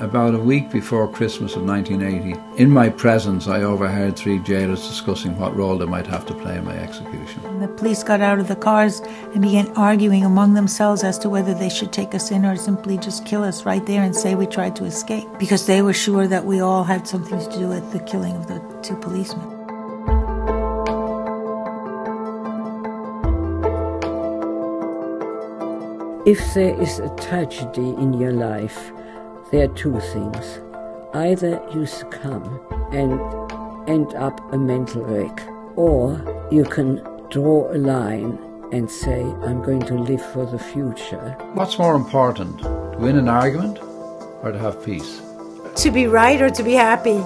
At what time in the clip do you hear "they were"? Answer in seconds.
15.66-15.92